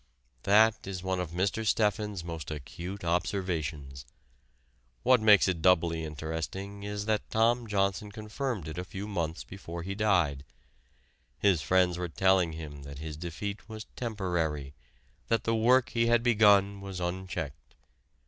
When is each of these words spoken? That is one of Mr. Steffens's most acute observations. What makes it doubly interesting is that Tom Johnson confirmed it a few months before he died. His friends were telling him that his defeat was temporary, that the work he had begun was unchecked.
That 0.49 0.87
is 0.87 1.03
one 1.03 1.19
of 1.19 1.29
Mr. 1.29 1.63
Steffens's 1.63 2.23
most 2.23 2.49
acute 2.49 3.03
observations. 3.03 4.07
What 5.03 5.21
makes 5.21 5.47
it 5.47 5.61
doubly 5.61 6.03
interesting 6.05 6.81
is 6.81 7.05
that 7.05 7.29
Tom 7.29 7.67
Johnson 7.67 8.11
confirmed 8.11 8.67
it 8.67 8.79
a 8.79 8.83
few 8.83 9.07
months 9.07 9.43
before 9.43 9.83
he 9.83 9.93
died. 9.93 10.43
His 11.37 11.61
friends 11.61 11.99
were 11.99 12.09
telling 12.09 12.53
him 12.53 12.81
that 12.81 12.97
his 12.97 13.15
defeat 13.15 13.69
was 13.69 13.85
temporary, 13.95 14.73
that 15.27 15.43
the 15.43 15.55
work 15.55 15.89
he 15.89 16.07
had 16.07 16.23
begun 16.23 16.81
was 16.81 16.99
unchecked. 16.99 17.75